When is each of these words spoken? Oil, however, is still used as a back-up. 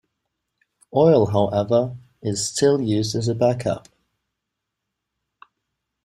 Oil, 0.95 1.27
however, 1.27 1.95
is 2.23 2.49
still 2.49 2.81
used 2.81 3.15
as 3.15 3.27
a 3.27 3.35
back-up. 3.35 3.87